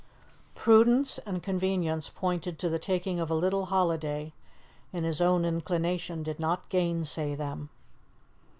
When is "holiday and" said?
3.65-5.05